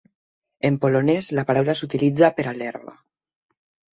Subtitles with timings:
[0.69, 2.95] En polonès, la paraula s'utilitza per a l'herba.